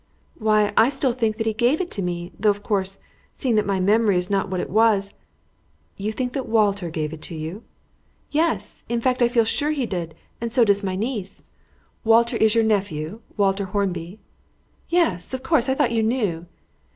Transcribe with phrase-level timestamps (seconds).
[0.39, 2.97] "Why I still think that he gave it to me, though, of course,
[3.35, 5.13] seeing that my memory is not what it was"
[5.95, 7.61] "You think that Walter gave it to you?"
[8.31, 11.43] "Yes, in fact I feel sure he did, and so does my niece."
[12.03, 14.19] "Walter is your nephew, Walter Hornby?"
[14.89, 15.69] "Yes, of course.
[15.69, 16.47] I thought you knew."